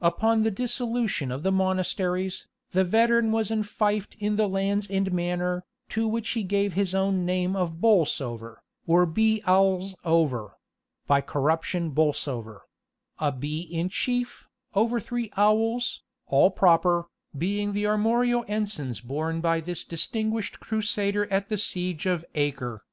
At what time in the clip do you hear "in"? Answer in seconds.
4.20-4.36, 13.62-13.88